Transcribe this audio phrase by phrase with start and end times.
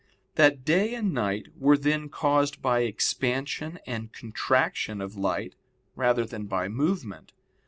[0.33, 5.53] that day and night were then caused by expansion and contraction of light,
[5.95, 7.33] rather than by movement.